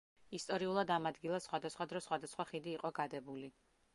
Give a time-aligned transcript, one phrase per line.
[0.35, 3.55] ისტორიულად ამ ადგილას სხვადასხვა დროს სხვადასხვა ხიდი იყო გადებული.